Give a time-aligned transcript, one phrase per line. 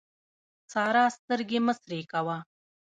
[0.73, 2.37] سارا سترګې مه سرې کوه.